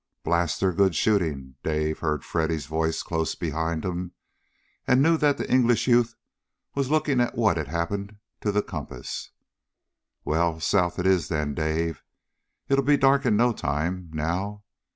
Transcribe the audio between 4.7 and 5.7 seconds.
and knew that the